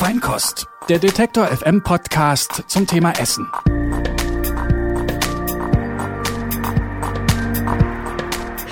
[0.00, 3.46] Feinkost, der Detektor FM Podcast zum Thema Essen.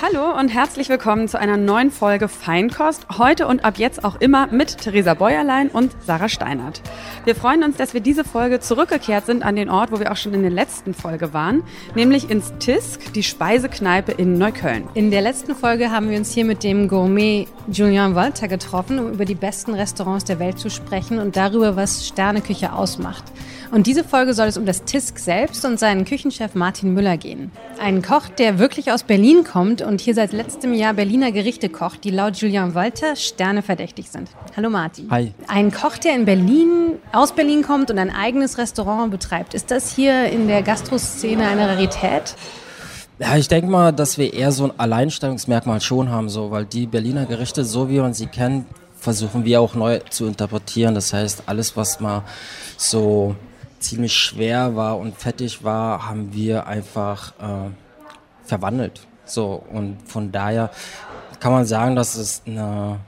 [0.01, 3.05] Hallo und herzlich willkommen zu einer neuen Folge Feinkost.
[3.19, 6.81] Heute und ab jetzt auch immer mit Theresa Bäuerlein und Sarah Steinert.
[7.25, 10.15] Wir freuen uns, dass wir diese Folge zurückgekehrt sind an den Ort, wo wir auch
[10.15, 11.63] schon in der letzten Folge waren,
[11.93, 14.87] nämlich ins Tisk, die Speisekneipe in Neukölln.
[14.93, 19.11] In der letzten Folge haben wir uns hier mit dem Gourmet Julien Walter getroffen, um
[19.11, 23.25] über die besten Restaurants der Welt zu sprechen und darüber, was Sterneküche ausmacht.
[23.71, 27.51] Und diese Folge soll es um das Tisk selbst und seinen Küchenchef Martin Müller gehen.
[27.79, 32.03] Ein Koch, der wirklich aus Berlin kommt und hier seit letztem Jahr Berliner Gerichte kocht,
[32.03, 34.29] die laut Julian Walter Sterne verdächtig sind.
[34.57, 35.11] Hallo Martin.
[35.11, 35.33] Hi.
[35.47, 39.53] Ein Koch, der in Berlin, aus Berlin kommt und ein eigenes Restaurant betreibt.
[39.53, 42.35] Ist das hier in der Gastroszene eine Rarität?
[43.19, 46.87] Ja, ich denke mal, dass wir eher so ein Alleinstellungsmerkmal schon haben, so, weil die
[46.87, 48.65] Berliner Gerichte, so wie man sie kennt,
[48.97, 50.95] versuchen wir auch neu zu interpretieren.
[50.95, 52.23] Das heißt, alles, was mal
[52.77, 53.35] so
[53.79, 57.69] ziemlich schwer war und fettig war, haben wir einfach äh,
[58.45, 59.01] verwandelt.
[59.25, 60.71] So, und von daher
[61.39, 62.99] kann man sagen, dass es eine,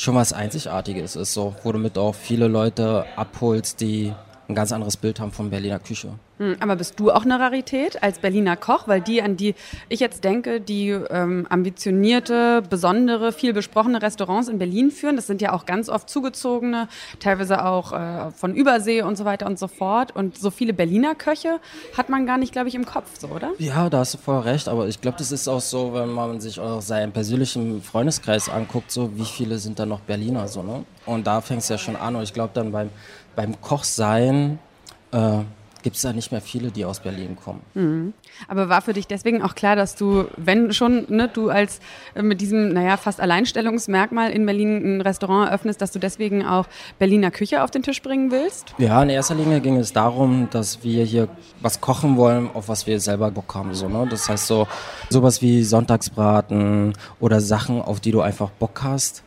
[0.00, 4.14] schon was Einzigartiges ist, so, wo du mit auch viele Leute abholst, die
[4.50, 6.10] ein ganz anderes Bild haben von Berliner Küche.
[6.38, 8.88] Hm, aber bist du auch eine Rarität als Berliner Koch?
[8.88, 9.54] Weil die, an die
[9.88, 15.42] ich jetzt denke, die ähm, ambitionierte, besondere, viel besprochene Restaurants in Berlin führen, das sind
[15.42, 19.68] ja auch ganz oft zugezogene, teilweise auch äh, von Übersee und so weiter und so
[19.68, 20.16] fort.
[20.16, 21.60] Und so viele Berliner Köche
[21.96, 23.50] hat man gar nicht, glaube ich, im Kopf, so, oder?
[23.58, 24.68] Ja, da hast du voll recht.
[24.68, 28.90] Aber ich glaube, das ist auch so, wenn man sich auch seinen persönlichen Freundeskreis anguckt,
[28.90, 30.84] so wie viele sind da noch Berliner, so, ne?
[31.06, 32.14] Und da fängt es ja schon an.
[32.16, 32.90] Und ich glaube, dann beim,
[33.34, 34.58] beim Kochsein,
[35.12, 35.40] äh,
[35.82, 37.62] gibt es da nicht mehr viele, die aus Berlin kommen.
[37.74, 38.12] Mhm.
[38.48, 41.80] Aber war für dich deswegen auch klar, dass du, wenn schon, ne, du als
[42.14, 46.66] äh, mit diesem, naja, fast Alleinstellungsmerkmal in Berlin ein Restaurant eröffnest, dass du deswegen auch
[46.98, 48.74] Berliner Küche auf den Tisch bringen willst?
[48.78, 51.28] Ja, in erster Linie ging es darum, dass wir hier
[51.60, 53.74] was kochen wollen, auf was wir selber Bock haben.
[53.74, 54.06] So, ne?
[54.08, 54.66] Das heißt so
[55.08, 59.22] sowas wie Sonntagsbraten oder Sachen, auf die du einfach Bock hast,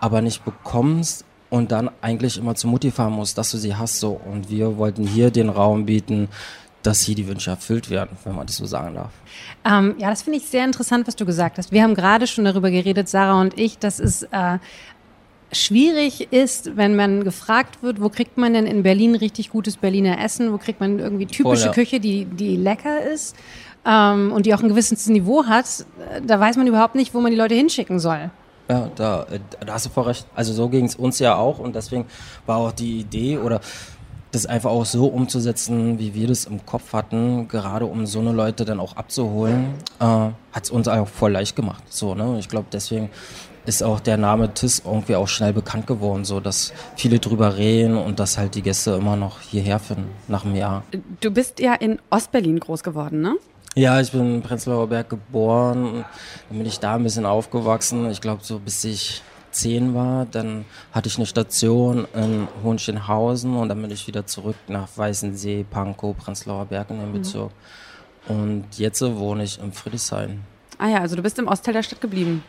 [0.00, 1.24] aber nicht bekommst
[1.54, 4.00] und dann eigentlich immer zu Mutti fahren musst, dass du sie hast.
[4.00, 4.20] So.
[4.28, 6.28] Und wir wollten hier den Raum bieten,
[6.82, 9.12] dass hier die Wünsche erfüllt werden, wenn man das so sagen darf.
[9.64, 11.70] Ähm, ja, das finde ich sehr interessant, was du gesagt hast.
[11.70, 14.58] Wir haben gerade schon darüber geredet, Sarah und ich, dass es äh,
[15.52, 20.20] schwierig ist, wenn man gefragt wird, wo kriegt man denn in Berlin richtig gutes Berliner
[20.20, 21.72] Essen, wo kriegt man irgendwie typische Voll, ja.
[21.72, 23.36] Küche, die, die lecker ist
[23.86, 25.86] ähm, und die auch ein gewisses Niveau hat,
[26.26, 28.30] da weiß man überhaupt nicht, wo man die Leute hinschicken soll.
[28.68, 30.26] Ja, da, äh, da hast du voll recht.
[30.34, 32.06] Also so ging es uns ja auch und deswegen
[32.46, 33.60] war auch die Idee oder
[34.32, 38.32] das einfach auch so umzusetzen, wie wir das im Kopf hatten, gerade um so eine
[38.32, 41.84] Leute dann auch abzuholen, äh, hat es uns auch voll leicht gemacht.
[41.88, 42.36] So, ne?
[42.38, 43.10] Ich glaube, deswegen
[43.66, 47.96] ist auch der Name TIS irgendwie auch schnell bekannt geworden, so dass viele drüber reden
[47.96, 50.82] und dass halt die Gäste immer noch hierher finden nach einem Jahr.
[51.20, 53.36] Du bist ja in Ostberlin groß geworden, ne?
[53.76, 56.04] Ja, ich bin in Prenzlauer Berg geboren,
[56.48, 58.08] dann bin ich da ein bisschen aufgewachsen.
[58.10, 63.68] Ich glaube, so bis ich zehn war, dann hatte ich eine Station in Hohenschönhausen und
[63.68, 67.14] dann bin ich wieder zurück nach Weißensee, Pankow, Prenzlauer Berg in dem mhm.
[67.14, 67.50] Bezirk.
[68.28, 70.40] Und jetzt wohne ich in Friedrichshain.
[70.78, 72.44] Ah ja, also du bist im Ostteil der Stadt geblieben.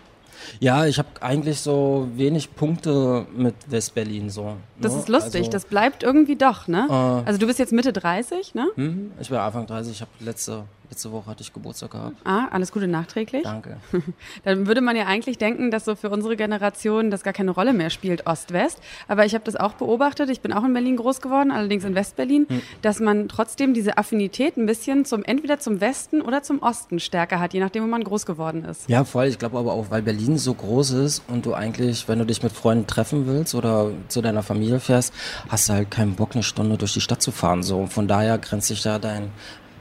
[0.60, 4.44] Ja, ich habe eigentlich so wenig Punkte mit Westberlin so.
[4.44, 4.58] Ne?
[4.80, 6.88] Das ist lustig, also, das bleibt irgendwie doch, ne?
[6.90, 8.68] Äh, also du bist jetzt Mitte 30, ne?
[8.76, 12.16] Hm, ich bin Anfang 30, ich habe letzte Letzte Woche hatte ich Geburtstag gehabt.
[12.26, 13.44] Ah, alles Gute nachträglich.
[13.44, 13.78] Danke.
[14.44, 17.74] Dann würde man ja eigentlich denken, dass so für unsere Generation das gar keine Rolle
[17.74, 18.80] mehr spielt, Ost-West.
[19.08, 20.30] Aber ich habe das auch beobachtet.
[20.30, 22.62] Ich bin auch in Berlin groß geworden, allerdings in West-Berlin, hm.
[22.82, 27.40] dass man trotzdem diese Affinität ein bisschen zum entweder zum Westen oder zum Osten stärker
[27.40, 28.88] hat, je nachdem, wo man groß geworden ist.
[28.88, 29.26] Ja, voll.
[29.26, 32.44] Ich glaube aber auch, weil Berlin so groß ist und du eigentlich, wenn du dich
[32.44, 35.14] mit Freunden treffen willst oder zu deiner Familie fährst,
[35.50, 37.64] hast du halt keinen Bock, eine Stunde durch die Stadt zu fahren.
[37.64, 37.80] So.
[37.80, 39.32] Und von daher grenzt sich da dein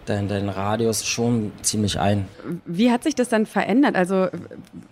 [0.06, 2.28] dein, dein Radius schon ziemlich ein.
[2.64, 3.96] Wie hat sich das dann verändert?
[3.96, 4.28] Also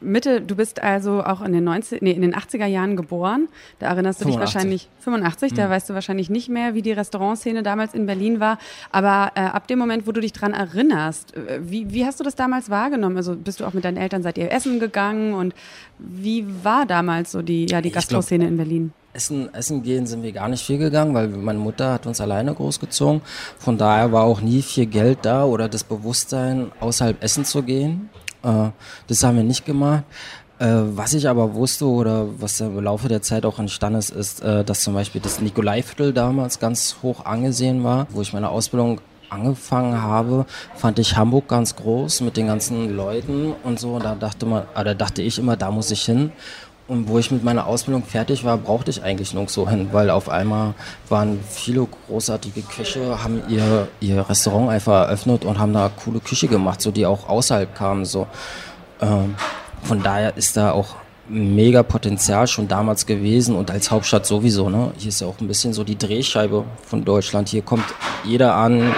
[0.01, 3.49] Mitte, du bist also auch in den, 90, nee, in den 80er Jahren geboren.
[3.79, 4.27] Da erinnerst du 85.
[4.27, 5.57] dich wahrscheinlich, 85, mhm.
[5.57, 8.59] da weißt du wahrscheinlich nicht mehr, wie die Restaurantszene damals in Berlin war.
[8.91, 12.25] Aber äh, ab dem Moment, wo du dich daran erinnerst, äh, wie, wie hast du
[12.25, 13.17] das damals wahrgenommen?
[13.17, 15.35] Also bist du auch mit deinen Eltern, seid ihr essen gegangen?
[15.35, 15.55] Und
[15.99, 18.93] wie war damals so die, ja, die Gastroszene in Berlin?
[19.15, 22.55] Essen, essen gehen sind wir gar nicht viel gegangen, weil meine Mutter hat uns alleine
[22.55, 23.21] großgezogen.
[23.59, 28.09] Von daher war auch nie viel Geld da oder das Bewusstsein, außerhalb essen zu gehen.
[28.43, 28.71] Äh,
[29.07, 30.05] das haben wir nicht gemacht.
[30.59, 30.67] Äh,
[30.97, 34.65] was ich aber wusste oder was im Laufe der Zeit auch entstanden ist, ist, äh,
[34.65, 40.01] dass zum Beispiel das Nikolaiviertel damals ganz hoch angesehen war, wo ich meine Ausbildung angefangen
[40.01, 43.95] habe, fand ich Hamburg ganz groß mit den ganzen Leuten und so.
[43.95, 46.33] Und da dachte man, oder dachte ich immer, da muss ich hin.
[46.93, 50.29] Und wo ich mit meiner Ausbildung fertig war, brauchte ich eigentlich nirgendwo hin, weil auf
[50.29, 50.75] einmal
[51.09, 56.49] waren viele großartige Köche, haben ihr, ihr Restaurant einfach eröffnet und haben da coole Küche
[56.49, 58.05] gemacht, so die auch außerhalb kamen.
[58.05, 58.27] So.
[59.01, 59.37] Ähm,
[59.83, 60.97] von daher ist da auch
[61.31, 64.69] mega Potenzial schon damals gewesen und als Hauptstadt sowieso.
[64.69, 64.93] Ne?
[64.99, 67.49] Hier ist ja auch ein bisschen so die Drehscheibe von Deutschland.
[67.49, 67.87] Hier kommt
[68.23, 68.95] jeder an,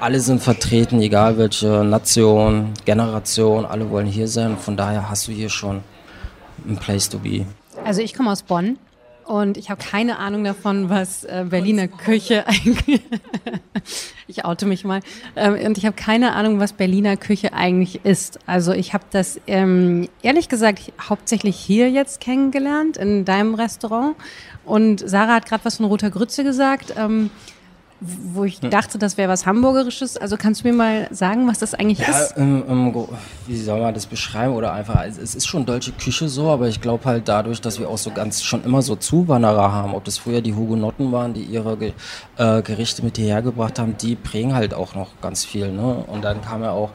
[0.00, 4.56] alle sind vertreten, egal welche Nation, Generation, alle wollen hier sein.
[4.56, 5.82] Von daher hast du hier schon
[6.66, 7.46] ein Place to be.
[7.84, 8.78] Also ich komme aus Bonn
[9.28, 13.02] und ich habe keine Ahnung davon, was äh, Berliner Küche eigentlich.
[14.26, 15.00] ich oute mich mal.
[15.36, 18.38] Ähm, und ich habe keine Ahnung, was Berliner Küche eigentlich ist.
[18.46, 24.16] Also ich habe das ähm, ehrlich gesagt hauptsächlich hier jetzt kennengelernt in deinem Restaurant.
[24.64, 26.94] Und Sarah hat gerade was von roter Grütze gesagt.
[26.96, 27.30] Ähm,
[28.00, 30.16] wo ich dachte, das wäre was Hamburgerisches.
[30.16, 32.34] Also kannst du mir mal sagen, was das eigentlich ja, ist?
[32.36, 33.08] Ähm, ähm,
[33.46, 34.54] wie soll man das beschreiben?
[34.54, 37.88] Oder einfach, es ist schon deutsche Küche so, aber ich glaube halt dadurch, dass wir
[37.88, 41.42] auch so ganz schon immer so Zuwanderer haben, ob das früher die Hugenotten waren, die
[41.42, 41.76] ihre
[42.36, 45.72] äh, Gerichte mit hierher gebracht haben, die prägen halt auch noch ganz viel.
[45.72, 46.04] Ne?
[46.06, 46.90] Und dann kam ja auch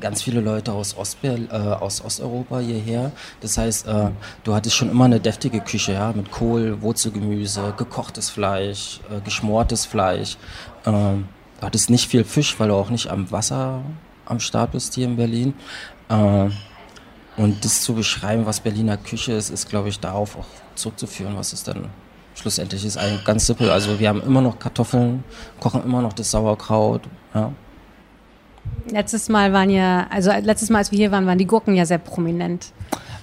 [0.00, 3.12] ganz viele Leute aus, Ostberl, äh, aus Osteuropa hierher.
[3.40, 4.10] Das heißt, äh,
[4.44, 9.86] du hattest schon immer eine deftige Küche, ja, mit Kohl, Wurzelgemüse, gekochtes Fleisch, äh, geschmortes
[9.86, 10.36] Fleisch.
[10.84, 11.28] Ähm,
[11.60, 13.82] du hattest nicht viel Fisch, weil du auch nicht am Wasser
[14.24, 15.54] am Start bist hier in Berlin.
[16.08, 16.48] Äh,
[17.36, 21.52] und das zu beschreiben, was Berliner Küche ist, ist, glaube ich, darauf auch zurückzuführen, was
[21.52, 21.88] es dann
[22.34, 22.96] schlussendlich ist.
[22.96, 23.70] Eigentlich ganz simpel.
[23.70, 25.22] Also wir haben immer noch Kartoffeln,
[25.60, 27.02] kochen immer noch das Sauerkraut.
[27.34, 27.52] Ja.
[28.90, 31.84] Letztes Mal waren ja, also letztes Mal, als wir hier waren, waren die Gurken ja
[31.84, 32.72] sehr prominent.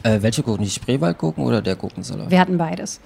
[0.03, 0.65] Äh, welche Gurken?
[0.65, 2.29] Die Spreewaldgurken oder der Gurkensalat?
[2.29, 2.99] Wir hatten beides.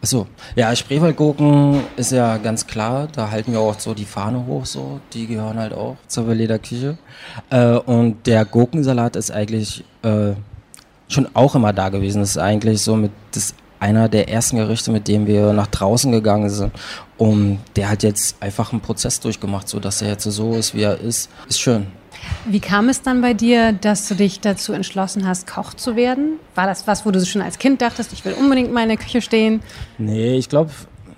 [0.00, 4.64] Achso, ja, Spreewaldgurken ist ja ganz klar, da halten wir auch so die Fahne hoch,
[4.64, 6.96] so, die gehören halt auch zur Berliner Küche.
[7.50, 10.34] Äh, und der Gurkensalat ist eigentlich äh,
[11.08, 12.20] schon auch immer da gewesen.
[12.20, 16.10] Das ist eigentlich so mit das einer der ersten Gerichte, mit dem wir nach draußen
[16.12, 16.72] gegangen sind.
[17.16, 20.82] Und der hat jetzt einfach einen Prozess durchgemacht, so dass er jetzt so ist, wie
[20.82, 21.30] er ist.
[21.48, 21.86] Ist schön.
[22.46, 26.38] Wie kam es dann bei dir, dass du dich dazu entschlossen hast, Koch zu werden?
[26.54, 28.98] War das was, wo du schon als Kind dachtest, ich will unbedingt mal in der
[28.98, 29.60] Küche stehen?
[29.98, 30.70] Nee, ich glaube,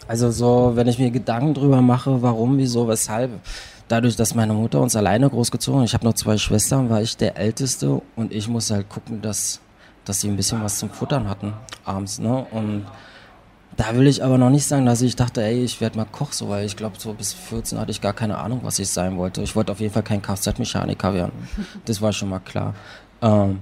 [0.09, 3.31] also so, wenn ich mir Gedanken drüber mache, warum, wieso, weshalb,
[3.89, 7.17] dadurch, dass meine Mutter uns alleine großgezogen hat, ich habe noch zwei Schwestern, war ich
[7.17, 9.61] der Älteste und ich musste halt gucken, dass
[10.05, 11.53] dass sie ein bisschen was zum Futtern hatten
[11.85, 12.19] abends.
[12.19, 12.47] Ne?
[12.51, 12.87] Und
[13.77, 16.33] da will ich aber noch nicht sagen, dass ich dachte, ey, ich werde mal Koch,
[16.33, 19.17] so, weil ich glaube, so bis 14 hatte ich gar keine Ahnung, was ich sein
[19.17, 19.43] wollte.
[19.43, 21.33] Ich wollte auf jeden Fall kein Kfz-Mechaniker werden.
[21.85, 22.75] Das war schon mal klar.
[23.23, 23.61] Ähm,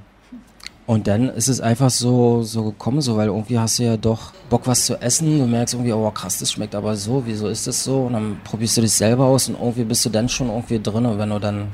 [0.88, 4.32] und dann ist es einfach so, so gekommen, so, weil irgendwie hast du ja doch
[4.48, 5.38] Bock, was zu essen.
[5.38, 8.06] Du merkst irgendwie, oh krass, das schmeckt aber so, wieso ist das so?
[8.06, 11.18] Und dann probierst du dich selber aus und irgendwie bist du dann schon irgendwie drin.
[11.18, 11.68] Wenn du dann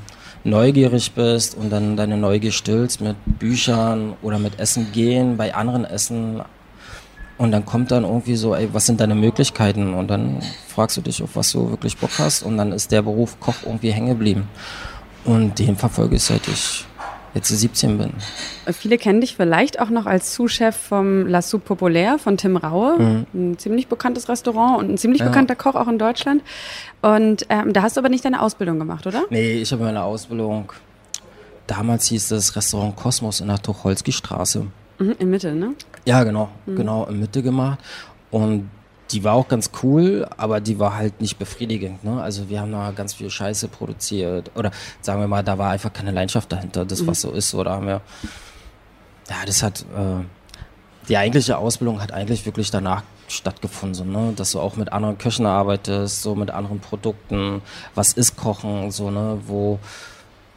[0.45, 5.85] neugierig bist und dann deine Neugier stillst mit Büchern oder mit Essen gehen, bei anderen
[5.85, 6.43] Essen.
[7.37, 9.95] Und dann kommt dann irgendwie so, ey, was sind deine Möglichkeiten?
[9.95, 12.43] Und dann fragst du dich, auf was du wirklich Bock hast.
[12.43, 14.49] Und dann ist der Beruf Koch irgendwie hängen geblieben.
[15.25, 16.85] Und den verfolge ich seit ich
[17.35, 18.13] jetzt 17 bin.
[18.73, 22.99] Viele kennen dich vielleicht auch noch als Sous-Chef vom La Soupe Populaire von Tim Raue,
[22.99, 23.27] mhm.
[23.35, 25.27] ein ziemlich bekanntes Restaurant und ein ziemlich ja.
[25.27, 26.43] bekannter Koch auch in Deutschland.
[27.03, 29.25] Und ähm, da hast du aber nicht deine Ausbildung gemacht, oder?
[29.31, 30.73] Nee, ich habe meine Ausbildung,
[31.67, 34.67] damals hieß das Restaurant Kosmos in der Tucholsky-Straße.
[34.99, 35.75] Mhm, in Mitte, ne?
[36.05, 36.77] Ja, genau, mhm.
[36.77, 37.79] genau, in Mitte gemacht.
[38.31, 38.71] Und
[39.15, 42.03] die war auch ganz cool, aber die war halt nicht befriedigend.
[42.03, 42.21] Ne?
[42.21, 44.51] Also wir haben da ganz viel Scheiße produziert.
[44.57, 47.29] Oder sagen wir mal, da war einfach keine Leidenschaft dahinter, das was mhm.
[47.29, 47.55] so ist.
[47.55, 48.01] Oder haben wir.
[49.31, 49.83] Ja, das hat.
[49.83, 50.25] Äh,
[51.09, 54.33] die eigentliche Ausbildung hat eigentlich wirklich danach stattgefunden, so, ne?
[54.35, 57.63] dass du auch mit anderen Köchen arbeitest, so mit anderen Produkten,
[57.95, 59.79] was ist Kochen, so, ne, wo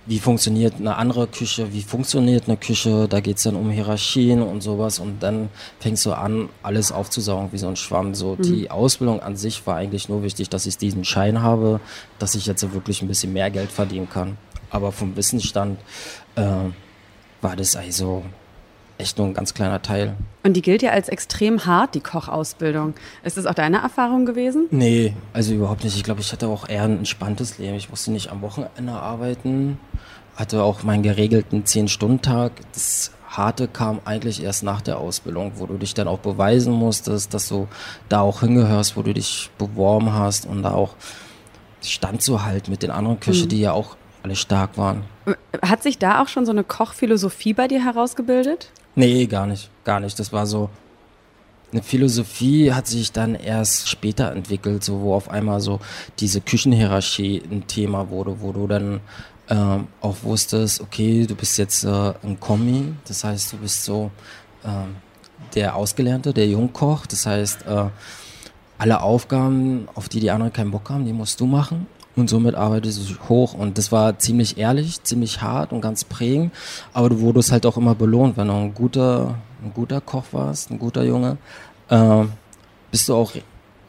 [0.07, 4.41] wie funktioniert eine andere Küche, wie funktioniert eine Küche, da geht es dann um Hierarchien
[4.41, 5.49] und sowas und dann
[5.79, 8.15] fängst du an, alles aufzusaugen wie so ein Schwamm.
[8.15, 8.41] So mhm.
[8.41, 11.81] die Ausbildung an sich war eigentlich nur wichtig, dass ich diesen Schein habe,
[12.19, 14.37] dass ich jetzt wirklich ein bisschen mehr Geld verdienen kann.
[14.69, 15.79] Aber vom Wissensstand
[16.35, 16.43] äh,
[17.41, 18.23] war das also
[18.97, 20.15] echt nur ein ganz kleiner Teil.
[20.43, 22.95] Und die gilt ja als extrem hart, die Kochausbildung.
[23.23, 24.67] Ist das auch deine Erfahrung gewesen?
[24.71, 25.95] Nee, also überhaupt nicht.
[25.95, 27.75] Ich glaube, ich hatte auch eher ein entspanntes Leben.
[27.75, 29.79] Ich musste nicht am Wochenende arbeiten,
[30.35, 32.53] hatte auch meinen geregelten 10-Stunden-Tag.
[32.73, 37.33] Das Harte kam eigentlich erst nach der Ausbildung, wo du dich dann auch beweisen musstest,
[37.33, 37.67] dass du
[38.09, 40.95] da auch hingehörst, wo du dich beworben hast und da auch
[41.81, 43.49] standzuhalten mit den anderen Köchen, mhm.
[43.49, 45.03] die ja auch alle stark waren.
[45.61, 48.71] Hat sich da auch schon so eine Kochphilosophie bei dir herausgebildet?
[48.97, 50.17] Nee, gar nicht, gar nicht.
[50.17, 50.71] Das war so,
[51.71, 55.79] eine Philosophie hat sich dann erst später entwickelt, so wo auf einmal so
[56.19, 59.01] diese Küchenhierarchie ein Thema wurde, wo du dann
[59.49, 64.09] ähm, auch wusstest, okay, du bist jetzt äh, ein Kommi, das heißt, du bist so
[64.65, 64.95] ähm,
[65.53, 67.05] der Ausgelernte, der Jungkoch.
[67.05, 67.89] Das heißt, äh,
[68.79, 71.85] alle Aufgaben, auf die die anderen keinen Bock haben, die musst du machen.
[72.17, 73.53] Und somit arbeitest du hoch.
[73.53, 76.51] Und das war ziemlich ehrlich, ziemlich hart und ganz prägend.
[76.91, 80.71] Aber du wurdest halt auch immer belohnt, wenn du ein guter, ein guter Koch warst,
[80.71, 81.37] ein guter Junge,
[81.89, 82.23] äh,
[82.89, 83.33] bist du auch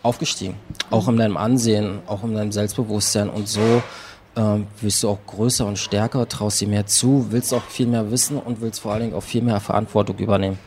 [0.03, 0.57] aufgestiegen.
[0.91, 3.31] Auch in deinem Ansehen, auch in deinem Selbstbewusstsein.
[3.31, 3.83] Und so
[4.37, 8.11] ähm, wirst du auch größer und stärker, traust dir mehr zu, willst auch viel mehr
[8.11, 10.59] wissen und willst vor allen Dingen auch viel mehr Verantwortung übernehmen.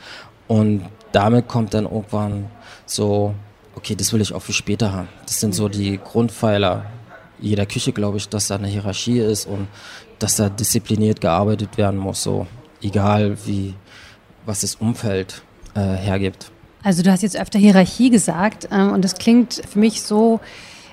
[0.48, 2.48] Und damit kommt dann irgendwann
[2.88, 3.36] so,
[3.76, 5.10] okay, das will ich auch für später haben.
[5.28, 6.86] Das sind so die Grundpfeiler
[7.42, 9.68] jeder Küche, glaube ich, dass da eine Hierarchie ist und
[10.20, 12.48] dass da diszipliniert gearbeitet werden muss, so
[12.82, 13.74] egal wie,
[14.46, 15.42] was das Umfeld
[15.76, 16.52] äh, hergibt.
[16.84, 20.40] Also du hast jetzt öfter Hierarchie gesagt äh, und das klingt für mich so,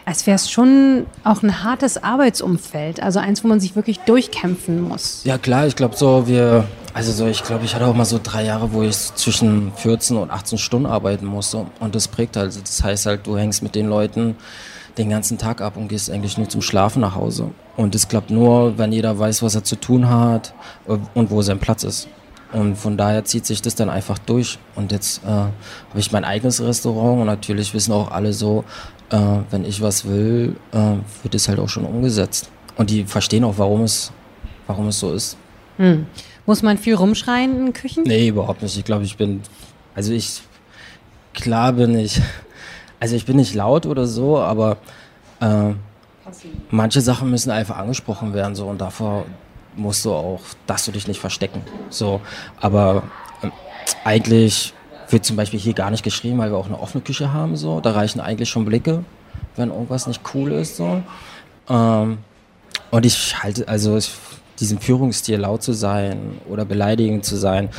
[0.04, 4.80] als wäre es schon auch ein hartes Arbeitsumfeld, also eins, wo man sich wirklich durchkämpfen
[4.80, 5.22] muss.
[5.24, 6.64] Ja klar, ich glaube so, wir,
[6.94, 10.16] also so, ich glaube, ich hatte auch mal so drei Jahre, wo ich zwischen 14
[10.16, 13.74] und 18 Stunden arbeiten musste und das prägt halt, das heißt halt, du hängst mit
[13.74, 14.36] den Leuten
[14.98, 17.50] den ganzen Tag ab und gehst eigentlich nur zum Schlafen nach Hause.
[17.76, 20.54] Und das klappt nur, wenn jeder weiß, was er zu tun hat
[20.86, 22.08] und wo sein Platz ist.
[22.52, 24.58] Und von daher zieht sich das dann einfach durch.
[24.74, 25.52] Und jetzt äh, habe
[25.96, 28.64] ich mein eigenes Restaurant und natürlich wissen auch alle so,
[29.10, 29.18] äh,
[29.50, 32.50] wenn ich was will, äh, wird es halt auch schon umgesetzt.
[32.76, 34.12] Und die verstehen auch, warum es,
[34.66, 35.36] warum es so ist.
[35.76, 36.06] Hm.
[36.46, 38.04] Muss man viel rumschreien in Küchen?
[38.04, 38.76] Nee, überhaupt nicht.
[38.78, 39.42] Ich glaube, ich bin,
[39.94, 40.40] also ich,
[41.34, 42.20] klar bin ich,
[43.00, 44.76] also ich bin nicht laut oder so, aber
[45.40, 45.74] äh,
[46.70, 49.24] manche Sachen müssen einfach angesprochen werden so und davor
[49.76, 51.62] musst du auch, darfst du dich nicht verstecken.
[51.90, 52.20] So,
[52.60, 53.04] aber
[53.42, 53.48] äh,
[54.04, 54.74] eigentlich
[55.10, 57.56] wird zum Beispiel hier gar nicht geschrieben, weil wir auch eine offene Küche haben.
[57.56, 57.80] So.
[57.80, 59.04] Da reichen eigentlich schon Blicke,
[59.56, 60.76] wenn irgendwas nicht cool ist.
[60.76, 61.02] So.
[61.68, 62.18] Ähm,
[62.90, 64.12] und ich halte, also ich,
[64.60, 67.70] diesen Führungsstil laut zu sein oder beleidigend zu sein,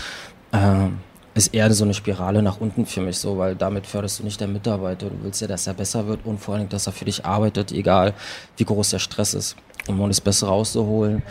[0.53, 0.99] ähm,
[1.39, 4.39] ist eher so eine Spirale nach unten für mich so, weil damit förderst du nicht
[4.41, 5.07] den Mitarbeiter.
[5.07, 7.71] Du willst ja, dass er besser wird und vor allem, dass er für dich arbeitet,
[7.71, 8.13] egal
[8.57, 9.55] wie groß der Stress ist.
[9.87, 11.23] Um das Bessere rauszuholen,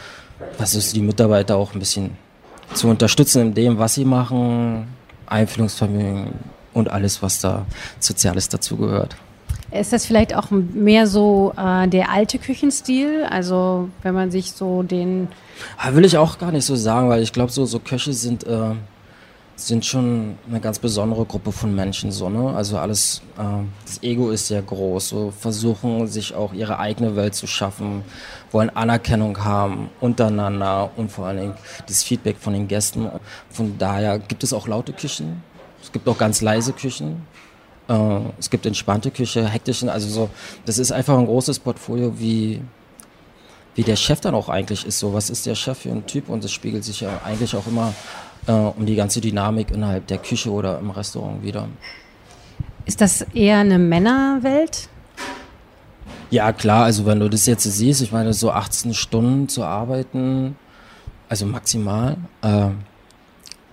[0.57, 2.17] versuchst du die Mitarbeiter auch ein bisschen
[2.75, 4.89] zu unterstützen in dem, was sie machen,
[5.27, 6.33] Einfühlungsvermögen
[6.73, 7.67] und alles, was da
[8.01, 9.15] Soziales dazugehört.
[9.71, 13.25] Ist das vielleicht auch mehr so äh, der alte Küchenstil?
[13.29, 15.29] Also wenn man sich so den...
[15.77, 18.45] Ah, will ich auch gar nicht so sagen, weil ich glaube, so, so Köche sind...
[18.45, 18.71] Äh,
[19.59, 22.55] sind schon eine ganz besondere Gruppe von Menschen so ne?
[22.55, 23.43] Also alles äh,
[23.85, 25.09] das Ego ist sehr groß.
[25.09, 28.05] So versuchen sich auch ihre eigene Welt zu schaffen
[28.53, 31.55] wollen Anerkennung haben untereinander und vor allen Dingen
[31.87, 33.11] das Feedback von den Gästen.
[33.51, 35.43] Von daher gibt es auch laute Küchen.
[35.83, 37.27] Es gibt auch ganz leise Küchen.
[37.89, 40.31] Äh, es gibt entspannte Küche hektischen also so
[40.67, 42.63] das ist einfach ein großes Portfolio wie
[43.75, 44.99] wie der Chef dann auch eigentlich ist.
[45.01, 46.29] So was ist der Chef für ein Typ?
[46.29, 47.93] Und das spiegelt sich ja eigentlich auch immer
[48.49, 51.69] äh, um die ganze Dynamik innerhalb der Küche oder im Restaurant wieder.
[52.87, 54.89] Ist das eher eine Männerwelt?
[56.31, 60.57] Ja, klar, also wenn du das jetzt siehst, ich meine, so 18 Stunden zu arbeiten,
[61.29, 62.69] also maximal, äh,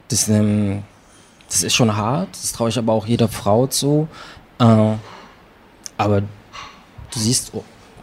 [0.10, 0.84] das, ähm,
[1.48, 4.08] das ist schon hart, das traue ich aber auch jeder Frau zu.
[4.60, 4.94] Äh,
[5.98, 6.28] aber du
[7.20, 7.52] siehst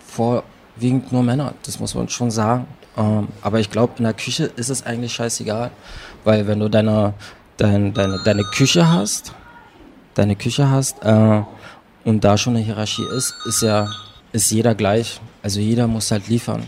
[0.07, 2.67] vorwiegend nur Männer, das muss man schon sagen.
[2.97, 5.71] Ähm, aber ich glaube, in der Küche ist es eigentlich scheißegal.
[6.25, 7.15] Weil wenn du deine,
[7.57, 9.33] dein, deine, deine Küche hast,
[10.15, 11.43] deine Küche hast äh,
[12.05, 13.89] und da schon eine Hierarchie ist, ist ja
[14.33, 15.21] ist jeder gleich.
[15.43, 16.65] Also jeder muss halt liefern.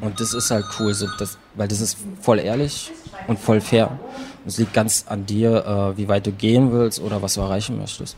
[0.00, 2.92] Und das ist halt cool, so das, weil das ist voll ehrlich
[3.26, 3.98] und voll fair.
[4.44, 7.78] Es liegt ganz an dir, äh, wie weit du gehen willst oder was du erreichen
[7.78, 8.16] möchtest.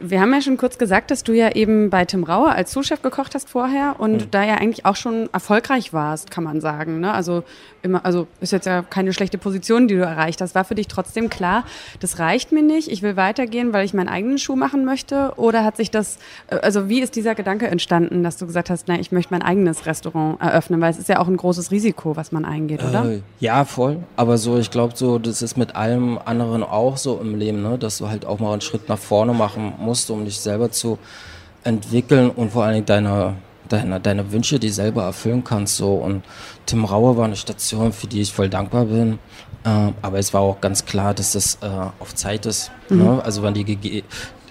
[0.00, 3.02] Wir haben ja schon kurz gesagt, dass du ja eben bei Tim Rauer als Zuschef
[3.02, 4.30] gekocht hast vorher und mhm.
[4.30, 7.00] da ja eigentlich auch schon erfolgreich warst, kann man sagen.
[7.00, 7.12] Ne?
[7.12, 7.42] Also
[7.82, 10.54] immer, also ist jetzt ja keine schlechte Position, die du erreicht hast.
[10.54, 11.64] War für dich trotzdem klar,
[12.00, 15.32] das reicht mir nicht, ich will weitergehen, weil ich meinen eigenen Schuh machen möchte?
[15.36, 16.18] Oder hat sich das,
[16.48, 19.42] äh, also wie ist dieser Gedanke entstanden, dass du gesagt hast, na, ich möchte mein
[19.42, 23.04] eigenes Restaurant eröffnen, weil es ist ja auch ein großes Risiko, was man eingeht, oder?
[23.04, 23.98] Äh, ja, voll.
[24.16, 27.78] Aber so, ich glaube so, das ist mit allem anderen auch so im Leben, ne?
[27.78, 30.98] dass du halt auch mal einen Schritt nach vorne machen musst, um dich selber zu
[31.64, 33.36] entwickeln und vor allen Dingen deine
[33.70, 35.76] deine, deine Wünsche, die selber erfüllen kannst.
[35.76, 35.94] So.
[35.94, 36.22] Und
[36.66, 39.18] Tim Rauer war eine Station, für die ich voll dankbar bin.
[39.64, 41.66] Äh, aber es war auch ganz klar, dass das äh,
[41.98, 42.70] auf Zeit ist.
[42.88, 43.04] Mhm.
[43.04, 43.24] Ne?
[43.24, 44.04] Also wenn die,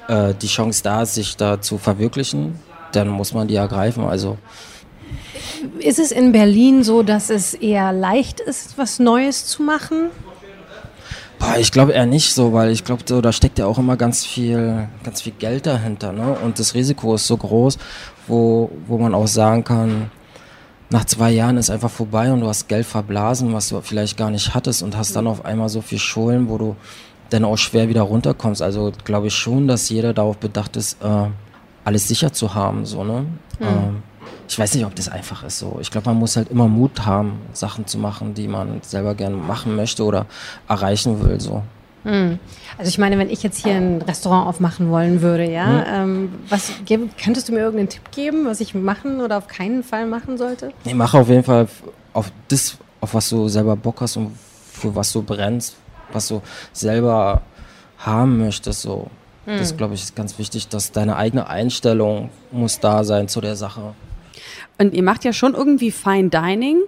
[0.08, 2.60] äh, die Chance da ist, sich da zu verwirklichen,
[2.92, 4.04] dann muss man die ergreifen.
[4.06, 4.38] Also
[5.80, 10.10] ist es in Berlin so, dass es eher leicht ist, was Neues zu machen?
[11.40, 13.96] Boah, ich glaube eher nicht so, weil ich glaube, so, da steckt ja auch immer
[13.96, 16.38] ganz viel, ganz viel Geld dahinter, ne?
[16.44, 17.78] Und das Risiko ist so groß,
[18.28, 20.12] wo, wo man auch sagen kann,
[20.90, 24.32] nach zwei Jahren ist einfach vorbei und du hast Geld verblasen, was du vielleicht gar
[24.32, 26.76] nicht hattest und hast dann auf einmal so viel Schulden, wo du
[27.30, 28.62] dann auch schwer wieder runterkommst.
[28.62, 31.28] Also glaube ich schon, dass jeder darauf bedacht ist, äh,
[31.86, 32.86] alles sicher zu haben.
[32.86, 33.26] So, ne?
[33.60, 33.66] Mhm.
[33.66, 34.04] Ähm,
[34.50, 35.78] ich weiß nicht, ob das einfach ist so.
[35.80, 39.36] Ich glaube, man muss halt immer Mut haben, Sachen zu machen, die man selber gerne
[39.36, 40.26] machen möchte oder
[40.68, 41.40] erreichen will.
[41.40, 41.62] So.
[42.04, 42.40] Hm.
[42.76, 45.84] Also ich meine, wenn ich jetzt hier ein Restaurant aufmachen wollen würde, ja, hm.
[45.94, 46.72] ähm, was
[47.24, 50.72] könntest du mir irgendeinen Tipp geben, was ich machen oder auf keinen Fall machen sollte?
[50.84, 51.68] Ich mache auf jeden Fall
[52.14, 54.36] auf das, auf was du selber Bock hast und
[54.74, 55.76] für was du brennst,
[56.12, 56.42] was du
[56.74, 57.44] selber
[58.00, 58.82] haben möchtest.
[58.82, 59.12] So.
[59.46, 59.60] Hm.
[59.60, 63.56] Das glaube ich ist ganz wichtig, dass deine eigene Einstellung muss da sein zu der
[63.56, 63.94] Sache.
[64.80, 66.82] Und ihr macht ja schon irgendwie Fine Dining.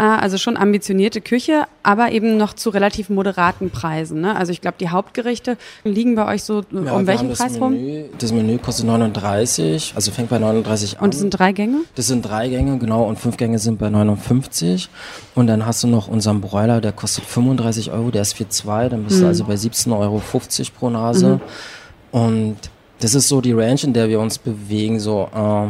[0.00, 4.22] Äh, also schon ambitionierte Küche, aber eben noch zu relativ moderaten Preisen.
[4.22, 4.34] Ne?
[4.34, 8.08] Also ich glaube, die Hauptgerichte liegen bei euch so ja, um welchen Preis Menü, rum?
[8.18, 11.04] Das Menü kostet 39, also fängt bei 39 an.
[11.04, 11.82] Und das sind drei Gänge?
[11.96, 14.88] Das sind drei Gänge, genau, und fünf Gänge sind bei 59.
[15.34, 18.88] Und dann hast du noch unseren Broiler, der kostet 35 Euro, der ist für zwei,
[18.88, 19.22] dann bist mhm.
[19.22, 20.22] du also bei 17,50 Euro
[20.78, 21.40] pro Nase.
[22.12, 22.18] Mhm.
[22.18, 22.56] Und
[23.00, 25.68] das ist so die Range, in der wir uns bewegen, so äh,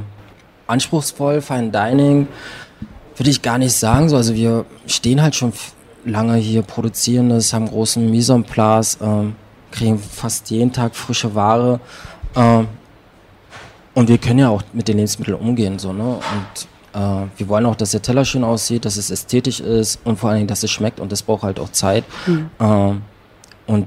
[0.71, 2.29] anspruchsvoll, Fine Dining
[3.21, 4.09] würde ich gar nicht sagen.
[4.09, 5.53] So, also wir stehen halt schon
[6.07, 9.35] lange hier, produzieren das, haben großen Mise en place, ähm,
[9.71, 11.81] kriegen fast jeden Tag frische Ware.
[12.35, 12.69] Ähm,
[13.93, 15.79] und wir können ja auch mit den Lebensmitteln umgehen.
[15.79, 16.15] So, ne?
[16.15, 20.19] Und äh, wir wollen auch, dass der Teller schön aussieht, dass es ästhetisch ist und
[20.19, 20.99] vor allen Dingen, dass es schmeckt.
[20.99, 22.05] Und das braucht halt auch Zeit.
[22.27, 22.51] Mhm.
[22.59, 23.03] Ähm,
[23.67, 23.87] und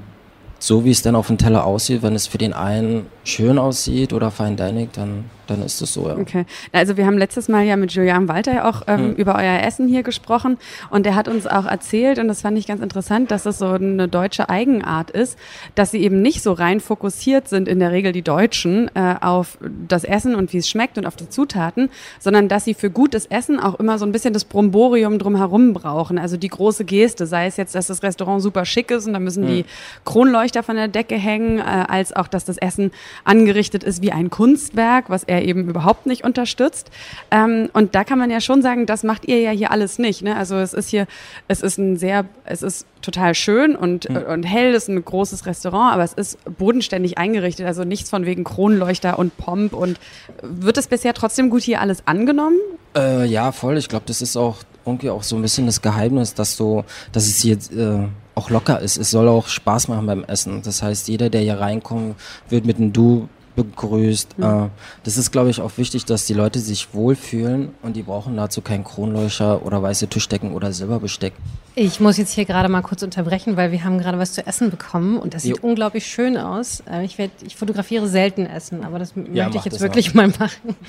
[0.60, 4.12] so wie es dann auf dem Teller aussieht, wenn es für den einen schön aussieht
[4.12, 6.16] oder fein dining, dann, dann ist es so, ja.
[6.16, 6.46] Okay.
[6.72, 9.14] Also wir haben letztes Mal ja mit Julian Walter auch ähm, hm.
[9.14, 10.58] über euer Essen hier gesprochen
[10.90, 13.66] und er hat uns auch erzählt, und das fand ich ganz interessant, dass es so
[13.66, 15.38] eine deutsche Eigenart ist,
[15.74, 19.58] dass sie eben nicht so rein fokussiert sind, in der Regel die Deutschen, äh, auf
[19.88, 23.26] das Essen und wie es schmeckt und auf die Zutaten, sondern dass sie für gutes
[23.26, 27.46] Essen auch immer so ein bisschen das Bromborium drumherum brauchen, also die große Geste, sei
[27.46, 29.54] es jetzt, dass das Restaurant super schick ist und da müssen hm.
[29.54, 29.64] die
[30.04, 32.90] Kronleuchter von der Decke hängen, äh, als auch, dass das Essen
[33.24, 36.90] angerichtet ist wie ein Kunstwerk, was er eben überhaupt nicht unterstützt.
[37.30, 40.22] Ähm, und da kann man ja schon sagen, das macht ihr ja hier alles nicht.
[40.22, 40.36] Ne?
[40.36, 41.06] Also es ist hier,
[41.48, 44.16] es ist ein sehr, es ist total schön und, mhm.
[44.16, 48.24] und hell, es ist ein großes Restaurant, aber es ist bodenständig eingerichtet, also nichts von
[48.24, 49.72] wegen Kronleuchter und Pomp.
[49.72, 49.98] Und
[50.42, 52.56] wird es bisher trotzdem gut hier alles angenommen?
[52.96, 53.76] Äh, ja, voll.
[53.76, 57.26] Ich glaube, das ist auch irgendwie auch so ein bisschen das Geheimnis, dass du, dass
[57.26, 58.96] es hier äh, auch locker ist.
[58.96, 60.62] Es soll auch Spaß machen beim Essen.
[60.62, 62.16] Das heißt, jeder, der hier reinkommt,
[62.48, 64.38] wird mit einem Du begrüßt.
[64.38, 64.70] Mhm.
[65.04, 68.60] das ist, glaube ich, auch wichtig, dass die Leute sich wohlfühlen und die brauchen dazu
[68.60, 71.32] keinen Kronleuchter oder weiße Tischdecken oder Silberbesteck.
[71.76, 74.70] Ich muss jetzt hier gerade mal kurz unterbrechen, weil wir haben gerade was zu essen
[74.70, 75.68] bekommen und das sieht jo.
[75.68, 76.82] unglaublich schön aus.
[76.90, 80.28] Äh, ich, werd, ich fotografiere selten Essen, aber das ja, möchte ich jetzt wirklich mal.
[80.28, 80.76] mal machen.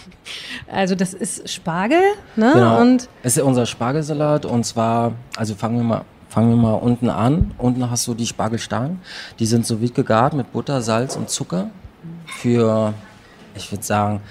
[0.67, 2.01] Also das ist Spargel,
[2.36, 2.51] ne?
[2.54, 2.82] Genau.
[2.82, 7.10] Und es ist unser Spargelsalat und zwar, also fangen wir mal Fangen wir mal unten
[7.10, 7.51] an.
[7.58, 8.99] Unten hast du die Spargelstangen.
[9.39, 11.69] Die sind so wie gegart mit Butter, Salz und Zucker.
[12.25, 12.93] Für,
[13.55, 14.21] ich würde sagen,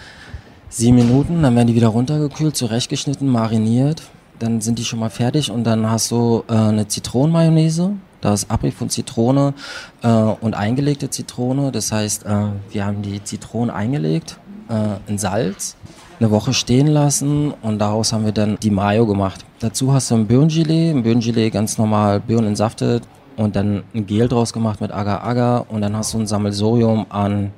[0.68, 1.42] sieben Minuten.
[1.42, 4.02] Dann werden die wieder runtergekühlt, zurechtgeschnitten, mariniert.
[4.38, 7.92] Dann sind die schon mal fertig und dann hast du äh, eine Zitronenmayonnaise.
[8.20, 9.54] Da ist Abrieb von Zitrone
[10.02, 11.70] äh, und eingelegte Zitrone.
[11.70, 15.76] Das heißt, äh, wir haben die Zitronen eingelegt äh, in Salz
[16.20, 19.44] eine Woche stehen lassen und daraus haben wir dann die Mayo gemacht.
[19.61, 23.02] Dazu hast du ein Birnengelee, ein Birnengelee ganz normal, Birnen entsaftet
[23.37, 27.52] und dann ein Gel draus gemacht mit Agar-Agar und dann hast du ein Sammelsorium an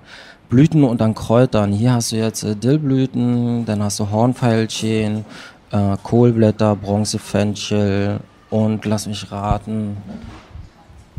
[0.48, 1.72] Blüten und an Kräutern.
[1.72, 5.24] Hier hast du jetzt äh, Dillblüten, dann hast du Hornfeilchen,
[5.72, 9.96] äh, Kohlblätter, Bronzefenchel und lass mich raten,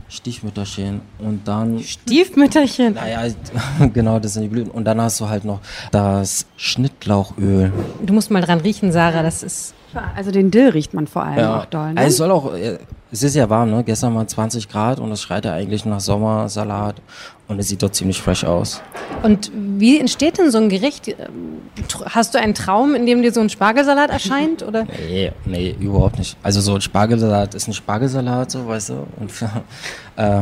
[0.09, 1.79] Stiefmütterchen und dann.
[1.79, 2.93] Stiefmütterchen?
[2.93, 3.33] Naja,
[3.93, 4.71] genau, das sind die Blüten.
[4.71, 5.59] Und dann hast du halt noch
[5.91, 7.73] das Schnittlauchöl.
[8.01, 9.73] Du musst mal dran riechen, Sarah, das ist.
[10.15, 11.59] Also den Dill riecht man vor allem ja.
[11.59, 11.93] auch doll.
[11.93, 11.99] Ne?
[11.99, 12.53] Also es soll auch,
[13.11, 13.83] es ist ja warm, ne?
[13.83, 16.95] Gestern mal 20 Grad und es schreit ja eigentlich nach Sommersalat
[17.47, 18.81] und es sieht doch ziemlich fresh aus.
[19.23, 21.15] Und wie entsteht denn so ein Gericht?
[22.05, 24.63] Hast du einen Traum, in dem dir so ein Spargelsalat erscheint?
[24.63, 24.85] Oder?
[25.07, 26.35] Nee, nee, überhaupt nicht.
[26.43, 29.07] Also so ein Spargelsalat ist ein Spargelsalat, so weißt du.
[29.17, 29.31] Und,
[30.17, 30.41] äh,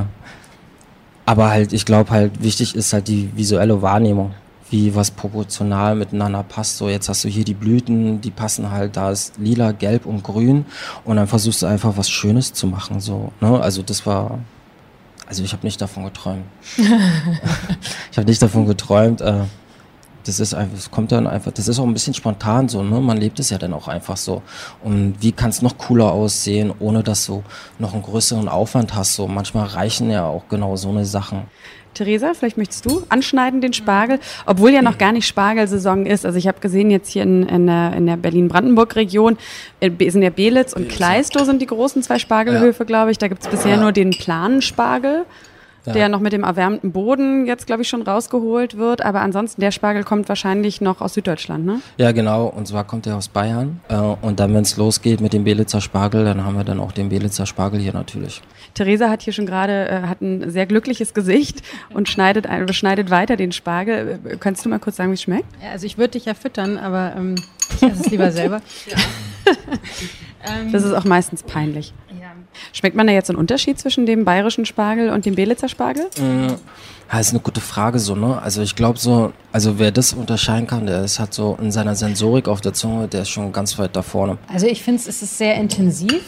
[1.25, 4.33] aber halt, ich glaube halt, wichtig ist halt die visuelle Wahrnehmung
[4.69, 6.77] wie was proportional miteinander passt.
[6.77, 10.23] So, jetzt hast du hier die Blüten, die passen halt, da ist lila, gelb und
[10.23, 10.65] grün
[11.03, 12.99] und dann versuchst du einfach was Schönes zu machen.
[12.99, 13.59] So, ne?
[13.59, 14.39] Also das war,
[15.27, 16.45] also ich habe nicht davon geträumt.
[18.11, 19.21] ich habe nicht davon geträumt.
[19.21, 19.43] Äh,
[20.25, 22.99] das ist einfach, es kommt dann einfach, das ist auch ein bisschen spontan so, ne?
[22.99, 24.41] Man lebt es ja dann auch einfach so.
[24.83, 27.43] Und wie kann es noch cooler aussehen, ohne dass du
[27.77, 29.13] noch einen größeren Aufwand hast?
[29.13, 31.43] So, manchmal reichen ja auch genau so eine Sachen.
[31.95, 36.25] Theresa, vielleicht möchtest du anschneiden den Spargel, obwohl ja noch gar nicht Spargelsaison ist.
[36.25, 39.37] Also ich habe gesehen, jetzt hier in, in der, in der Berlin-Brandenburg-Region
[39.79, 42.85] äh, sind ja Belitz und Kleistow sind die großen zwei Spargelhöfe, ja.
[42.85, 43.17] glaube ich.
[43.17, 45.25] Da gibt es bisher nur den Planenspargel.
[45.85, 45.93] Ja.
[45.93, 49.03] der noch mit dem erwärmten Boden jetzt, glaube ich, schon rausgeholt wird.
[49.03, 51.81] Aber ansonsten, der Spargel kommt wahrscheinlich noch aus Süddeutschland, ne?
[51.97, 52.47] Ja, genau.
[52.47, 53.81] Und zwar kommt er aus Bayern.
[53.89, 56.91] Äh, und dann, wenn es losgeht mit dem Belitzer Spargel, dann haben wir dann auch
[56.91, 58.41] den Belitzer Spargel hier natürlich.
[58.73, 61.61] Theresa hat hier schon gerade, äh, hat ein sehr glückliches Gesicht
[61.93, 64.19] und schneidet, beschneidet weiter den Spargel.
[64.25, 65.47] Äh, kannst du mal kurz sagen, wie es schmeckt?
[65.63, 67.35] Ja, also ich würde dich ja füttern, aber ähm,
[67.75, 68.61] ich esse es lieber selber.
[70.71, 71.93] das ist auch meistens peinlich.
[72.21, 72.31] Ja.
[72.73, 76.05] Schmeckt man da jetzt einen Unterschied zwischen dem bayerischen Spargel und dem Belitzer Spargel?
[76.17, 76.55] Mhm.
[77.09, 78.41] Das ist eine gute Frage so, ne?
[78.41, 81.95] Also ich glaube so, also wer das unterscheiden kann, der ist halt so in seiner
[81.95, 84.37] Sensorik auf der Zunge, der ist schon ganz weit da vorne.
[84.51, 86.23] Also ich finde es ist sehr intensiv.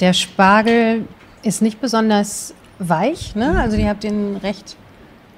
[0.00, 1.06] Der Spargel
[1.42, 3.60] ist nicht besonders weich, ne?
[3.60, 4.76] Also ihr habt den recht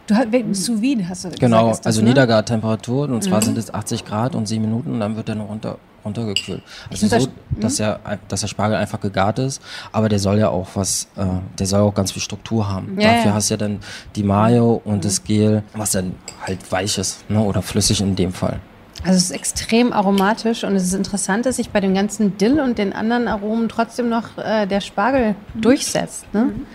[0.06, 2.08] Du hast sous vide hast du Genau, gesagt, das, also ne?
[2.10, 3.44] Niedergartemperatur und zwar mhm.
[3.44, 6.62] sind es 80 Grad und 7 Minuten und dann wird er noch runter runtergekühlt.
[6.90, 9.62] Also so, dass, er, dass der Spargel einfach gegart ist,
[9.92, 11.24] aber der soll ja auch was, äh,
[11.58, 12.98] der soll auch ganz viel Struktur haben.
[13.00, 13.34] Ja, Dafür ja.
[13.34, 13.80] hast du ja dann
[14.16, 15.00] die Mayo und mhm.
[15.00, 16.14] das Gel, was dann
[16.46, 17.40] halt weich ist, ne?
[17.40, 18.60] oder flüssig in dem Fall.
[19.04, 22.60] Also es ist extrem aromatisch und es ist interessant, dass sich bei dem ganzen Dill
[22.60, 25.60] und den anderen Aromen trotzdem noch äh, der Spargel mhm.
[25.60, 26.32] durchsetzt.
[26.32, 26.44] Ne?
[26.44, 26.66] Mhm.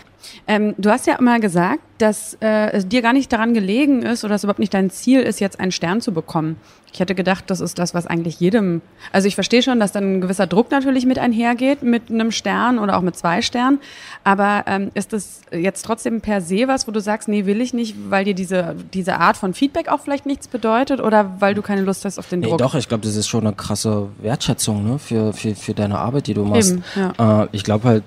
[0.48, 4.24] Ähm, du hast ja immer gesagt, dass äh, es dir gar nicht daran gelegen ist
[4.24, 6.58] oder es überhaupt nicht dein Ziel ist, jetzt einen Stern zu bekommen.
[6.94, 8.82] Ich hätte gedacht, das ist das, was eigentlich jedem.
[9.12, 12.80] Also ich verstehe schon, dass dann ein gewisser Druck natürlich mit einhergeht, mit einem Stern
[12.80, 13.80] oder auch mit zwei Sternen.
[14.24, 17.74] Aber ähm, ist das jetzt trotzdem per se was, wo du sagst, nee, will ich
[17.74, 21.62] nicht, weil dir diese, diese Art von Feedback auch vielleicht nichts bedeutet oder weil du
[21.62, 22.54] keine Lust hast auf den Druck?
[22.54, 25.98] Nee, doch, ich glaube, das ist schon eine krasse Wertschätzung ne, für, für, für deine
[26.00, 26.72] Arbeit, die du machst.
[26.72, 27.44] Eben, ja.
[27.44, 28.04] äh, ich glaube halt,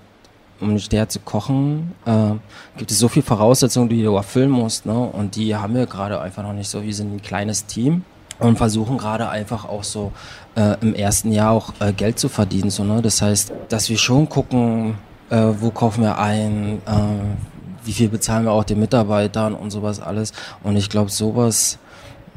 [0.61, 2.33] um nicht der zu kochen, äh,
[2.77, 4.87] gibt es so viele Voraussetzungen, die du erfüllen musst.
[4.87, 4.99] Ne?
[4.99, 6.83] Und die haben wir gerade einfach noch nicht so.
[6.83, 8.05] Wir sind ein kleines Team
[8.39, 10.13] und versuchen gerade einfach auch so
[10.57, 12.71] äh, im ersten Jahr auch äh, Geld zu verdienen.
[12.71, 13.03] So, ne?
[13.03, 14.97] Das heißt, dass wir schon gucken,
[15.31, 20.01] äh, wo kaufen wir ein, äh, wie viel bezahlen wir auch den Mitarbeitern und sowas
[20.01, 20.33] alles.
[20.63, 21.79] Und ich glaube, sowas,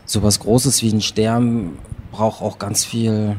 [0.05, 1.77] sowas Großes wie ein Stern
[2.11, 3.35] braucht auch ganz viel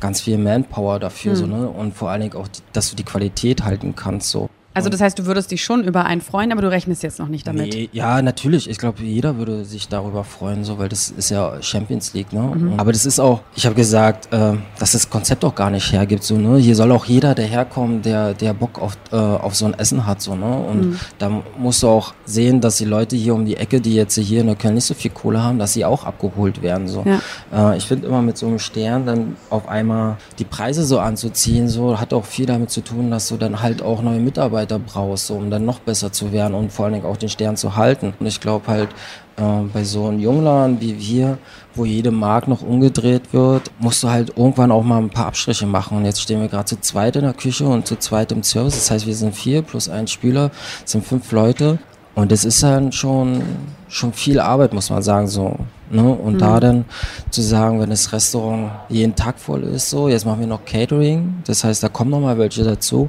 [0.00, 1.36] ganz viel Manpower dafür, mhm.
[1.36, 1.68] so, ne?
[1.68, 4.48] Und vor allen Dingen auch, dass du die Qualität halten kannst, so.
[4.80, 7.28] Also das heißt, du würdest dich schon über einen freuen, aber du rechnest jetzt noch
[7.28, 7.74] nicht damit.
[7.74, 8.68] Nee, ja, natürlich.
[8.68, 12.32] Ich glaube, jeder würde sich darüber freuen, so, weil das ist ja Champions League.
[12.32, 12.40] Ne?
[12.40, 12.74] Mhm.
[12.78, 16.24] Aber das ist auch, ich habe gesagt, äh, dass das Konzept auch gar nicht hergibt.
[16.24, 16.58] So, ne?
[16.58, 20.06] Hier soll auch jeder, der herkommt, der, der Bock auf, äh, auf so ein Essen
[20.06, 20.22] hat.
[20.22, 20.46] So, ne?
[20.46, 21.00] Und mhm.
[21.18, 24.40] da musst du auch sehen, dass die Leute hier um die Ecke, die jetzt hier
[24.40, 26.88] in der Köln nicht so viel Kohle haben, dass sie auch abgeholt werden.
[26.88, 27.04] So.
[27.04, 27.72] Ja.
[27.72, 31.68] Äh, ich finde immer mit so einem Stern dann auf einmal die Preise so anzuziehen,
[31.68, 34.78] so hat auch viel damit zu tun, dass du dann halt auch neue Mitarbeiter Mitarbeiter
[34.78, 37.56] brauchst, so, um dann noch besser zu werden und vor allen Dingen auch den Stern
[37.56, 38.14] zu halten.
[38.18, 38.90] Und ich glaube halt,
[39.36, 41.38] äh, bei so einem Jungladen wie wir,
[41.74, 45.66] wo jede Mark noch umgedreht wird, musst du halt irgendwann auch mal ein paar Abstriche
[45.66, 45.98] machen.
[45.98, 48.74] Und jetzt stehen wir gerade zu zweit in der Küche und zu zweit im Service.
[48.74, 50.50] Das heißt, wir sind vier plus ein Spieler,
[50.84, 51.78] sind fünf Leute.
[52.14, 53.42] Und das ist dann schon,
[53.88, 55.56] schon viel Arbeit, muss man sagen, so.
[55.90, 56.02] Ne?
[56.02, 56.38] Und mhm.
[56.38, 56.84] da dann
[57.30, 61.42] zu sagen, wenn das Restaurant jeden Tag voll ist, so, jetzt machen wir noch Catering.
[61.46, 63.08] Das heißt, da kommen noch mal welche dazu.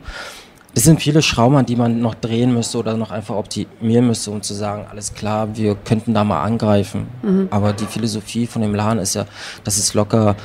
[0.74, 4.32] Es sind viele Schrauben, an die man noch drehen müsste oder noch einfach optimieren müsste,
[4.32, 7.08] um zu sagen, alles klar, wir könnten da mal angreifen.
[7.22, 7.48] Mhm.
[7.52, 9.26] Aber die Philosophie von dem Laden ist ja,
[9.66, 10.36] dass es locker,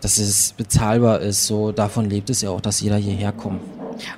[0.00, 1.46] dass es bezahlbar ist.
[1.46, 3.60] So davon lebt es ja auch, dass jeder hierher kommt.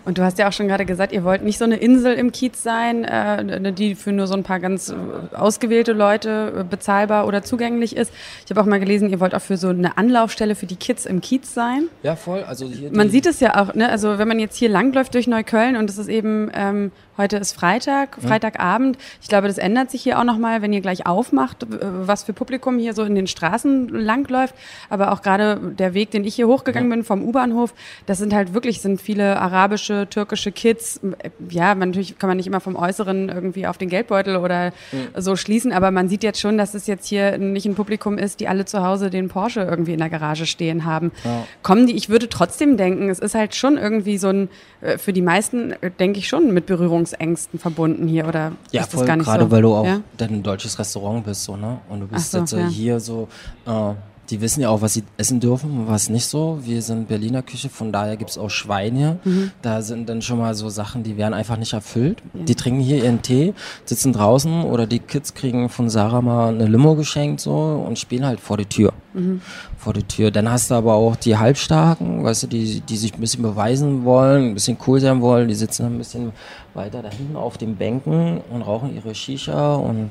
[0.04, 2.32] Und du hast ja auch schon gerade gesagt, ihr wollt nicht so eine Insel im
[2.32, 4.94] Kiez sein, äh, die für nur so ein paar ganz äh,
[5.34, 8.12] ausgewählte Leute äh, bezahlbar oder zugänglich ist.
[8.44, 11.06] Ich habe auch mal gelesen, ihr wollt auch für so eine Anlaufstelle für die Kids
[11.06, 11.88] im Kiez sein.
[12.02, 12.42] Ja, voll.
[12.44, 13.88] Also man sieht es ja auch, ne?
[13.88, 17.54] also wenn man jetzt hier langläuft durch Neukölln und es ist eben ähm, Heute ist
[17.54, 18.98] Freitag, Freitagabend.
[19.22, 22.78] Ich glaube, das ändert sich hier auch nochmal, wenn ihr gleich aufmacht, was für Publikum
[22.78, 24.54] hier so in den Straßen langläuft.
[24.90, 26.96] Aber auch gerade der Weg, den ich hier hochgegangen ja.
[26.96, 27.72] bin vom U-Bahnhof,
[28.04, 31.00] das sind halt wirklich, sind viele arabische, türkische Kids.
[31.48, 35.20] Ja, man, natürlich kann man nicht immer vom Äußeren irgendwie auf den Geldbeutel oder ja.
[35.20, 38.40] so schließen, aber man sieht jetzt schon, dass es jetzt hier nicht ein Publikum ist,
[38.40, 41.12] die alle zu Hause den Porsche irgendwie in der Garage stehen haben.
[41.24, 41.46] Ja.
[41.62, 44.50] Kommen die, ich würde trotzdem denken, es ist halt schon irgendwie so ein,
[44.82, 48.82] äh, für die meisten, äh, denke ich schon, mit Berührung Berührungsängsten verbunden hier oder ja,
[48.82, 49.50] ist voll, das gar nicht gerade so?
[49.50, 50.00] weil du auch ja?
[50.16, 52.66] dann ein deutsches Restaurant bist so ne und du bist so, jetzt ja.
[52.68, 53.28] hier so
[53.66, 53.94] äh,
[54.30, 56.58] die wissen ja auch, was sie essen dürfen und was nicht so.
[56.62, 59.18] Wir sind Berliner Küche, von daher gibt es auch Schwein hier.
[59.24, 59.50] Mhm.
[59.62, 62.22] Da sind dann schon mal so Sachen, die werden einfach nicht erfüllt.
[62.34, 62.44] Ja.
[62.44, 66.66] Die trinken hier ihren Tee, sitzen draußen oder die Kids kriegen von Sarah mal eine
[66.66, 67.52] Limo geschenkt so
[67.86, 68.92] und spielen halt vor die Tür.
[69.14, 69.40] Mhm.
[69.78, 70.30] Vor die Tür.
[70.30, 74.04] Dann hast du aber auch die Halbstarken, weißt du, die, die sich ein bisschen beweisen
[74.04, 75.48] wollen, ein bisschen cool sein wollen.
[75.48, 76.32] Die sitzen ein bisschen
[76.74, 80.10] weiter da hinten auf den Bänken und rauchen ihre Shisha und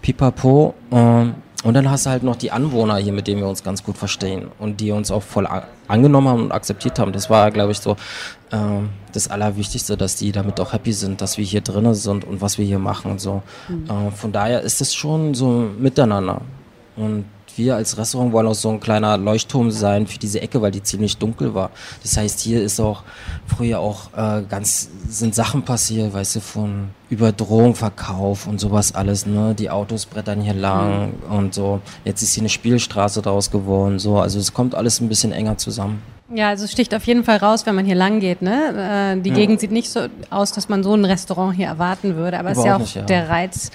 [0.00, 0.74] pipapo.
[0.90, 3.84] Und Und dann hast du halt noch die Anwohner hier, mit denen wir uns ganz
[3.84, 5.46] gut verstehen und die uns auch voll
[5.88, 7.12] angenommen haben und akzeptiert haben.
[7.12, 7.96] Das war, glaube ich, so
[8.50, 8.56] äh,
[9.12, 12.56] das Allerwichtigste, dass die damit auch happy sind, dass wir hier drinnen sind und was
[12.56, 13.10] wir hier machen.
[13.10, 13.42] Und so.
[13.68, 13.84] Mhm.
[13.90, 16.40] Äh, von daher ist es schon so miteinander.
[16.96, 17.26] Und
[17.60, 20.82] wir als Restaurant wollen auch so ein kleiner Leuchtturm sein für diese Ecke, weil die
[20.82, 21.70] ziemlich dunkel war.
[22.02, 23.02] Das heißt, hier ist auch
[23.46, 29.26] früher auch äh, ganz sind Sachen passiert, weißt du, von Überdrohung, Verkauf und sowas alles,
[29.26, 29.54] ne?
[29.54, 31.36] Die Autos brettern hier lang mhm.
[31.36, 31.80] und so.
[32.04, 34.18] Jetzt ist hier eine Spielstraße draus geworden, so.
[34.18, 36.02] Also es kommt alles ein bisschen enger zusammen.
[36.32, 38.40] Ja, also es sticht auf jeden Fall raus, wenn man hier lang geht.
[38.40, 39.16] Ne?
[39.18, 39.34] Äh, die ja.
[39.34, 42.58] Gegend sieht nicht so aus, dass man so ein Restaurant hier erwarten würde, aber es
[42.58, 43.02] ist ja auch nicht, ja.
[43.02, 43.70] der Reiz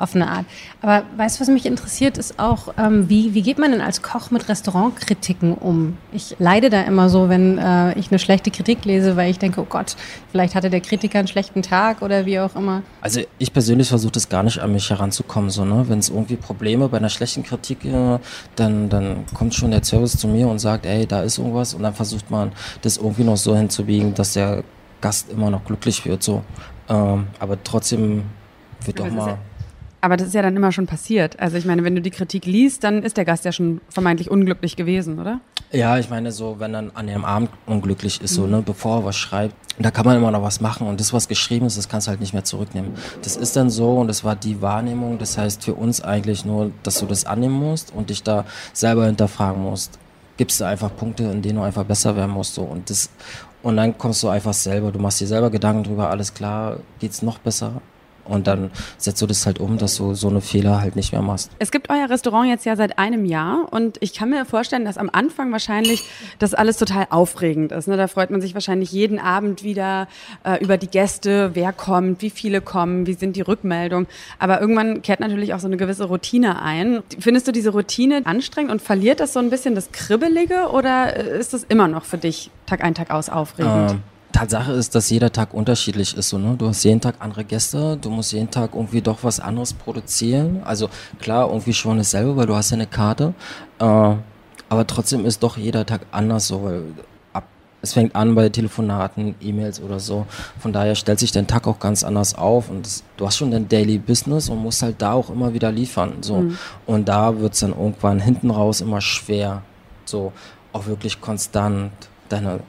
[0.00, 0.46] auf eine Art.
[0.82, 4.02] Aber weißt du, was mich interessiert, ist auch, ähm, wie, wie geht man denn als
[4.02, 5.96] Koch mit Restaurantkritiken um?
[6.12, 9.60] Ich leide da immer so, wenn äh, ich eine schlechte Kritik lese, weil ich denke,
[9.60, 9.96] oh Gott,
[10.30, 12.82] vielleicht hatte der Kritiker einen schlechten Tag oder wie auch immer.
[13.00, 15.84] Also ich persönlich versuche das gar nicht an mich heranzukommen, so, ne?
[15.88, 18.18] Wenn es irgendwie Probleme bei einer schlechten Kritik, äh,
[18.56, 21.82] dann, dann kommt schon der Service zu mir und sagt, ey, da ist irgendwas und
[21.82, 24.64] dann versucht man das irgendwie noch so hinzubiegen, dass der
[25.00, 26.42] Gast immer noch glücklich wird, so.
[26.88, 28.24] Ähm, aber trotzdem
[28.84, 29.38] wird doch mal
[30.00, 31.38] aber das ist ja dann immer schon passiert.
[31.40, 34.30] Also ich meine, wenn du die Kritik liest, dann ist der Gast ja schon vermeintlich
[34.30, 35.40] unglücklich gewesen, oder?
[35.72, 38.36] Ja, ich meine so, wenn dann an dem Abend unglücklich ist, mhm.
[38.36, 41.12] so, ne, bevor er was schreibt, da kann man immer noch was machen und das,
[41.12, 42.92] was geschrieben ist, das kannst du halt nicht mehr zurücknehmen.
[43.22, 46.72] Das ist dann so und das war die Wahrnehmung, das heißt für uns eigentlich nur,
[46.82, 49.98] dass du das annehmen musst und dich da selber hinterfragen musst.
[50.36, 53.10] Gibst du einfach Punkte, in denen du einfach besser werden musst, so und das,
[53.62, 57.22] und dann kommst du einfach selber, du machst dir selber Gedanken drüber, alles klar, geht's
[57.22, 57.80] noch besser,
[58.30, 61.22] und dann setzt du das halt um, dass du so eine Fehler halt nicht mehr
[61.22, 61.50] machst.
[61.58, 64.98] Es gibt euer Restaurant jetzt ja seit einem Jahr und ich kann mir vorstellen, dass
[64.98, 66.02] am Anfang wahrscheinlich
[66.38, 67.88] das alles total aufregend ist.
[67.88, 67.96] Ne?
[67.96, 70.08] Da freut man sich wahrscheinlich jeden Abend wieder
[70.44, 74.06] äh, über die Gäste, wer kommt, wie viele kommen, wie sind die Rückmeldungen.
[74.38, 77.02] Aber irgendwann kehrt natürlich auch so eine gewisse Routine ein.
[77.18, 81.38] Findest du diese Routine anstrengend und verliert das so ein bisschen das Kribbelige oder äh,
[81.38, 83.92] ist das immer noch für dich Tag ein, Tag aus aufregend?
[83.92, 86.28] Ähm Tatsache ist, dass jeder Tag unterschiedlich ist.
[86.28, 86.54] So, ne?
[86.56, 90.62] Du hast jeden Tag andere Gäste, du musst jeden Tag irgendwie doch was anderes produzieren.
[90.64, 90.88] Also
[91.20, 93.34] klar, irgendwie schon dasselbe, weil du hast ja eine Karte.
[93.78, 96.82] Äh, aber trotzdem ist doch jeder Tag anders so, weil
[97.32, 97.44] ab,
[97.82, 100.26] es fängt an bei Telefonaten, E-Mails oder so.
[100.60, 103.50] Von daher stellt sich dein Tag auch ganz anders auf und das, du hast schon
[103.50, 106.18] dein Daily Business und musst halt da auch immer wieder liefern.
[106.20, 106.36] So.
[106.36, 106.58] Mhm.
[106.86, 109.62] Und da wird es dann irgendwann hinten raus immer schwer,
[110.04, 110.32] so
[110.72, 111.90] auch wirklich konstant
[112.28, 112.60] deine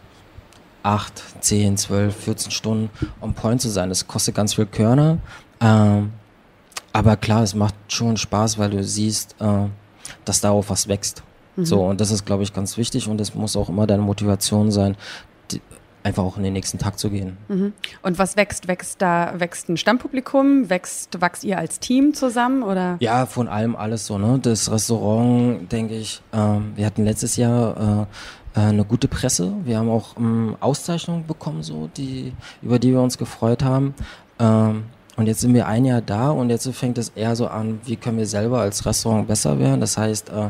[0.84, 2.89] 8, 10, 12, 14 Stunden
[3.22, 3.89] on point zu sein.
[3.89, 5.17] Das kostet ganz viel Körner.
[5.60, 6.12] Ähm,
[6.94, 9.67] aber klar, es macht schon Spaß, weil du siehst, äh,
[10.26, 11.24] dass darauf was wächst.
[11.56, 11.65] Mhm.
[11.65, 14.72] So, und das ist, glaube ich, ganz wichtig und das muss auch immer deine Motivation
[14.72, 14.98] sein,
[16.03, 17.37] einfach auch in den nächsten Tag zu gehen.
[17.47, 17.73] Mhm.
[18.01, 18.67] Und was wächst?
[18.67, 20.69] Wächst da, wächst ein Stammpublikum?
[20.69, 22.97] Wächst, wächst ihr als Team zusammen oder?
[22.99, 24.39] Ja, von allem alles so, ne?
[24.41, 28.07] Das Restaurant, denke ich, ähm, wir hatten letztes Jahr
[28.55, 29.53] äh, äh, eine gute Presse.
[29.63, 33.93] Wir haben auch ähm, Auszeichnungen bekommen, so die über die wir uns gefreut haben.
[34.39, 34.85] Ähm,
[35.17, 37.95] und jetzt sind wir ein Jahr da und jetzt fängt es eher so an, wie
[37.95, 39.81] können wir selber als Restaurant besser werden.
[39.81, 40.49] Das heißt, äh,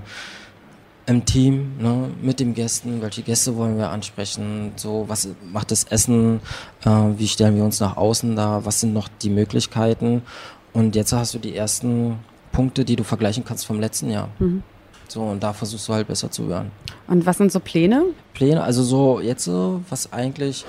[1.05, 5.83] im Team, ne, mit den Gästen, welche Gäste wollen wir ansprechen, so was macht das
[5.85, 6.39] Essen,
[6.85, 10.21] äh, wie stellen wir uns nach außen da, was sind noch die Möglichkeiten.
[10.73, 12.19] Und jetzt hast du die ersten
[12.51, 14.29] Punkte, die du vergleichen kannst vom letzten Jahr.
[14.39, 14.63] Mhm.
[15.07, 16.71] So, und da versuchst du halt besser zu werden.
[17.07, 18.05] Und was sind so Pläne?
[18.33, 19.49] Pläne, also so jetzt,
[19.89, 20.63] was eigentlich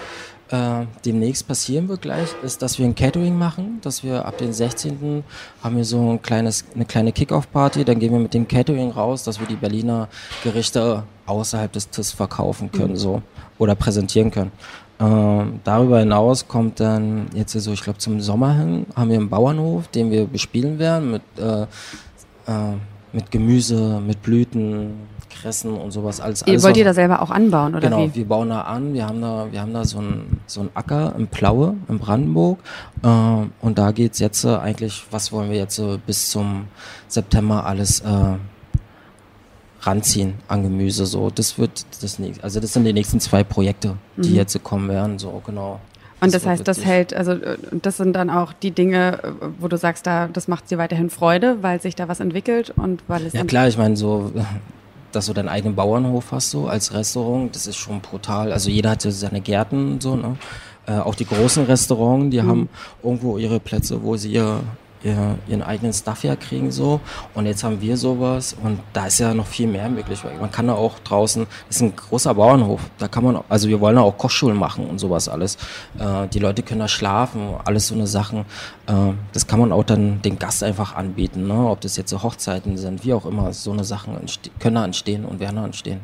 [0.52, 4.52] äh, demnächst passieren wird gleich, ist, dass wir ein Catering machen, dass wir ab den
[4.52, 5.24] 16.
[5.62, 9.24] haben wir so ein kleines, eine kleine Kick-Off-Party, dann gehen wir mit dem Catering raus,
[9.24, 10.08] dass wir die Berliner
[10.44, 12.96] Gerichte außerhalb des TIS verkaufen können, mhm.
[12.96, 13.22] so,
[13.58, 14.52] oder präsentieren können.
[15.00, 19.30] Ähm, darüber hinaus kommt dann jetzt so, ich glaube zum Sommer hin, haben wir einen
[19.30, 22.76] Bauernhof, den wir bespielen werden mit äh, äh,
[23.12, 26.42] mit Gemüse, mit Blüten, Kressen und sowas alles.
[26.42, 28.14] alles wollt ihr da selber auch anbauen, oder genau, wie?
[28.14, 28.94] wir bauen da an.
[28.94, 32.58] Wir haben da, wir haben da so einen so einen Acker im Plaue, in Brandenburg.
[33.02, 36.66] Äh, und da geht's jetzt äh, eigentlich, was wollen wir jetzt äh, bis zum
[37.08, 38.36] September alles äh,
[39.80, 41.06] ranziehen an Gemüse.
[41.06, 44.36] So, das wird das nächste, also das sind die nächsten zwei Projekte, die mhm.
[44.36, 45.18] jetzt kommen werden.
[45.18, 45.80] So, genau.
[46.22, 47.34] Und das, das heißt, das hält, also
[47.72, 49.18] das sind dann auch die Dinge,
[49.58, 53.02] wo du sagst, da das macht dir weiterhin Freude, weil sich da was entwickelt und
[53.08, 53.32] weil es.
[53.32, 54.30] Ja klar, ich meine so,
[55.10, 58.52] dass du deinen eigenen Bauernhof hast so als Restaurant, das ist schon brutal.
[58.52, 60.36] Also jeder hat ja seine Gärten so, ne?
[60.86, 62.48] Äh, auch die großen Restaurants, die mhm.
[62.48, 62.68] haben
[63.02, 64.60] irgendwo ihre Plätze, wo sie ihr
[65.02, 67.00] ihr, ihren eigenen Stuff ja kriegen so.
[67.34, 70.20] Und jetzt haben wir sowas und da ist ja noch viel mehr möglich.
[70.40, 73.80] Man kann da auch draußen, das ist ein großer Bauernhof, da kann man, also wir
[73.80, 75.56] wollen da auch Kochschulen machen und sowas alles.
[75.98, 78.40] Äh, die Leute können da schlafen, alles so eine Sachen.
[78.86, 81.68] Äh, das kann man auch dann den Gast einfach anbieten, ne?
[81.68, 84.16] ob das jetzt so Hochzeiten sind, wie auch immer, so eine Sachen
[84.58, 86.00] können da entstehen und werden da entstehen.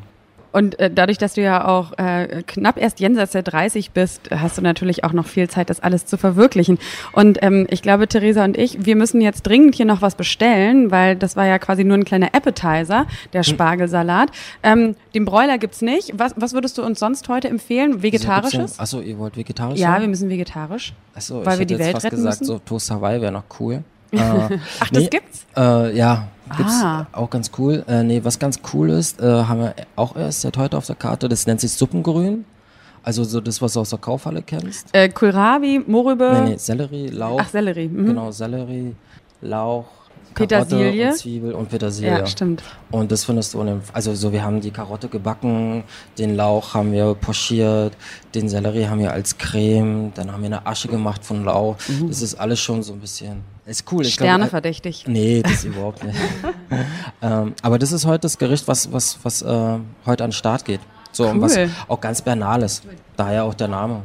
[0.52, 4.58] Und äh, dadurch, dass du ja auch äh, knapp erst jenseits der 30 bist, hast
[4.58, 6.78] du natürlich auch noch viel Zeit, das alles zu verwirklichen.
[7.12, 10.90] Und ähm, ich glaube, Theresa und ich, wir müssen jetzt dringend hier noch was bestellen,
[10.90, 13.52] weil das war ja quasi nur ein kleiner Appetizer, der hm.
[13.52, 14.30] Spargelsalat.
[14.62, 16.12] Ähm, den Broiler gibt's nicht.
[16.16, 18.02] Was, was würdest du uns sonst heute empfehlen?
[18.02, 18.78] Vegetarisches?
[18.78, 19.78] Achso, ihr wollt vegetarisch?
[19.78, 20.94] Ja, wir müssen vegetarisch.
[21.14, 22.52] Achso, weil ich wir die Welt fast retten gesagt, müssen.
[22.52, 23.82] so Toast Hawaii wäre noch cool.
[24.10, 24.18] Äh,
[24.80, 25.44] Ach, das nee, gibt's?
[25.54, 27.06] Äh, ja, gibt's ah.
[27.12, 27.84] auch ganz cool.
[27.88, 30.96] Äh, nee, was ganz cool ist, äh, haben wir auch erst seit heute auf der
[30.96, 32.44] Karte, das nennt sich Suppengrün.
[33.02, 34.88] Also so das, was du aus der Kaufhalle kennst.
[34.92, 36.30] Äh, Kohlrabi, Morübe.
[36.42, 37.40] Nee, nee, Sellerie, Lauch.
[37.40, 37.88] Ach, Sellerie.
[37.88, 38.06] Mhm.
[38.06, 38.94] Genau, Sellerie,
[39.40, 39.86] Lauch,
[40.34, 41.08] Petersilie.
[41.08, 42.18] Und Zwiebel und Petersilie.
[42.18, 42.62] Ja, stimmt.
[42.90, 45.84] Und das findest du, dem, also so, wir haben die Karotte gebacken,
[46.18, 47.96] den Lauch haben wir pochiert,
[48.34, 51.76] den Sellerie haben wir als Creme, dann haben wir eine Asche gemacht von Lauch.
[51.88, 52.08] Mhm.
[52.08, 54.04] Das ist alles schon so ein bisschen, ist cool.
[54.04, 55.04] Ich Sterne glaub, verdächtig.
[55.06, 56.18] Nee, das überhaupt nicht.
[57.22, 60.64] ähm, aber das ist heute das Gericht, was, was, was äh, heute an den Start
[60.64, 60.80] geht.
[61.12, 61.30] So, cool.
[61.30, 62.82] und was auch ganz Banales.
[63.16, 64.02] Daher auch der Name.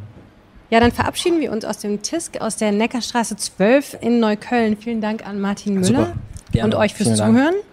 [0.69, 4.75] Ja, dann verabschieden wir uns aus dem TISK aus der Neckarstraße 12 in Neukölln.
[4.77, 6.13] Vielen Dank an Martin Müller
[6.61, 7.53] und euch fürs Vielen Zuhören.
[7.53, 7.63] Dank.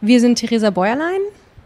[0.00, 1.20] Wir sind Theresa Bäuerlein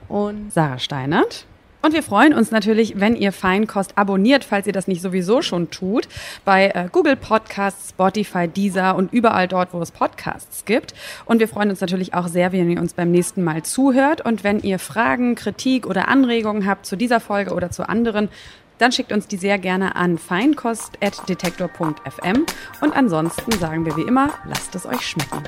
[0.09, 1.47] und Sarah Steinert.
[1.85, 5.69] Und wir freuen uns natürlich, wenn ihr Feinkost abonniert, falls ihr das nicht sowieso schon
[5.69, 6.09] tut,
[6.47, 10.95] bei äh, Google Podcasts, Spotify, Deezer und überall dort, wo es Podcasts gibt.
[11.27, 14.23] Und wir freuen uns natürlich auch sehr, wenn ihr uns beim nächsten Mal zuhört.
[14.23, 18.31] Und wenn ihr Fragen, Kritik oder Anregungen habt zu dieser Folge oder zu anderen,
[18.79, 22.47] dann schickt uns die sehr gerne an feinkost.detektor.fm
[22.81, 25.43] und ansonsten sagen wir wie immer, lasst es euch schmecken.